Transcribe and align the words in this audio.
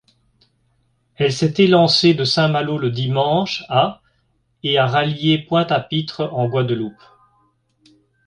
Elle 1.17 1.31
s'est 1.31 1.53
élancée 1.59 2.15
de 2.15 2.23
Saint-Malo 2.23 2.79
le 2.79 2.89
dimanche 2.89 3.63
à 3.69 4.01
et 4.63 4.79
a 4.79 4.87
rallié 4.87 5.37
Pointe-à-Pitre 5.37 6.27
en 6.33 6.47
Guadeloupe. 6.49 7.03